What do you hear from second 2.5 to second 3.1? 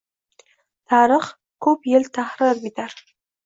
bitar